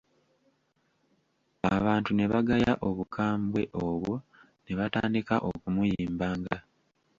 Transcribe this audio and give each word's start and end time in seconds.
Abantu 1.75 2.09
ne 2.13 2.25
bagaya 2.31 2.73
obukambwe 2.87 3.61
obwo 3.85 4.13
ne 4.63 4.73
batandika 4.79 5.35
okumuyimbanga. 5.49 6.55